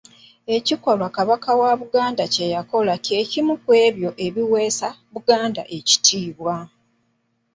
[0.55, 6.55] Ekikolwa Kabaka w'e Buganda kye yakola kye kimu ku ebyo ebiweesa Buganda ekitiibwa.